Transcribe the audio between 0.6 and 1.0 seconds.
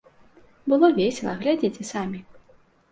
Было